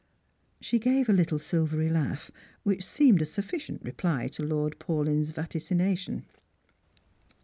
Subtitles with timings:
[0.59, 2.31] She gave a little silvery laugh,
[2.63, 6.25] which seemed a sufficient reply to Lord Paulyn's vaticination.